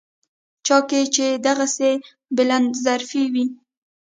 [0.65, 1.91] چا کې چې دغسې
[2.35, 3.45] بلندظرفي وي.